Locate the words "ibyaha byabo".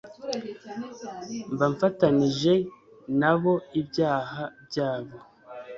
3.81-5.17